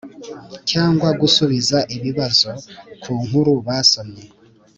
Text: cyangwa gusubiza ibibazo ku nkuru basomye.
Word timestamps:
cyangwa 0.69 1.07
gusubiza 1.21 1.77
ibibazo 1.95 2.49
ku 3.01 3.11
nkuru 3.23 3.53
basomye. 3.65 4.23